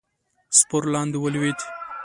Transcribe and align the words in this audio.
سپور 0.59 0.83
لاندې 0.93 1.17
ولوېد. 1.19 1.59